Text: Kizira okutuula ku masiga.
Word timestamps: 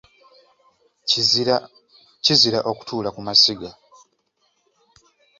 Kizira 2.23 2.57
okutuula 2.71 3.09
ku 3.15 3.21
masiga. 3.27 3.69